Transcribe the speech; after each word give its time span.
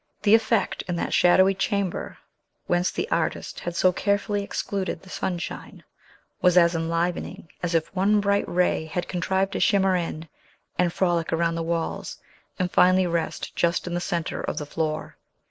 The 0.23 0.33
effect 0.33 0.81
in 0.87 0.95
that 0.95 1.13
shadowy 1.13 1.53
chamber, 1.53 2.17
whence 2.65 2.89
the 2.89 3.07
artist 3.11 3.59
had 3.59 3.75
so 3.75 3.91
carefully 3.91 4.41
excluded 4.41 4.99
the 5.03 5.11
sunshine, 5.11 5.83
was 6.41 6.57
as 6.57 6.73
enlivening 6.73 7.49
as 7.61 7.75
if 7.75 7.93
one 7.95 8.19
bright 8.19 8.45
ray 8.49 8.85
had 8.87 9.07
contrived 9.07 9.51
to 9.53 9.59
shimmer 9.59 9.95
in 9.95 10.27
and 10.75 10.91
frolic 10.91 11.31
around 11.31 11.53
the 11.53 11.61
walls, 11.61 12.17
and 12.57 12.71
finally 12.71 13.05
rest 13.05 13.55
just 13.55 13.85
in 13.85 13.93
the 13.93 14.01
centre 14.01 14.41
of 14.41 14.57
the 14.57 14.65
floor. 14.65 15.17